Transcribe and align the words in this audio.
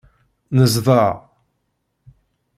Nezder. 0.55 1.15